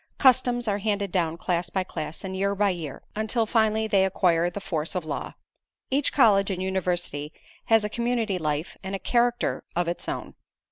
Customs 0.17 0.67
are 0.67 0.79
handed 0.79 1.11
down 1.11 1.37
class 1.37 1.69
by 1.69 1.83
class 1.83 2.23
and 2.23 2.35
year 2.35 2.55
by 2.55 2.71
year 2.71 3.03
until 3.15 3.45
finally 3.45 3.85
they 3.85 4.03
acquire 4.03 4.49
the 4.49 4.59
force 4.59 4.95
of 4.95 5.05
law. 5.05 5.35
Each 5.91 6.11
college 6.11 6.49
and 6.49 6.59
university 6.59 7.31
has 7.65 7.83
a 7.83 7.87
community 7.87 8.39
life 8.39 8.75
and 8.81 8.95
a 8.95 8.97
character 8.97 9.63
of 9.75 9.87
its 9.87 10.09
own. 10.09 10.33